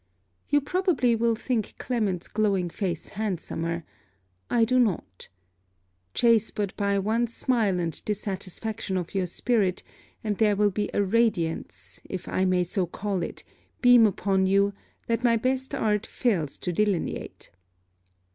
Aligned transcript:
You 0.49 0.61
probably 0.61 1.15
will 1.15 1.35
think 1.35 1.75
Clement's 1.77 2.27
glowing 2.27 2.71
face 2.71 3.09
handsomer: 3.09 3.83
I 4.49 4.65
do 4.65 4.79
not. 4.79 5.29
Chase 6.15 6.49
but 6.49 6.75
by 6.75 6.97
one 6.97 7.27
smile 7.27 7.79
and 7.79 8.03
dissatisfaction 8.03 8.97
of 8.97 9.13
your 9.13 9.27
spirit, 9.27 9.83
and 10.23 10.39
there 10.39 10.55
will 10.55 10.73
a 10.91 11.03
radiance, 11.03 12.01
if 12.03 12.27
I 12.27 12.45
may 12.45 12.63
so 12.63 12.87
call 12.87 13.21
it, 13.21 13.43
beam 13.81 14.07
upon 14.07 14.47
you, 14.47 14.73
that 15.05 15.23
my 15.23 15.37
best 15.37 15.75
art 15.75 16.07
fails 16.07 16.57
to 16.57 16.73
delineate. 16.73 17.51